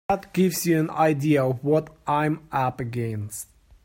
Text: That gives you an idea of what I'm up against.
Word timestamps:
That 0.09 0.33
gives 0.33 0.65
you 0.65 0.79
an 0.79 0.89
idea 0.89 1.45
of 1.45 1.63
what 1.63 1.93
I'm 2.07 2.47
up 2.51 2.79
against. 2.79 3.47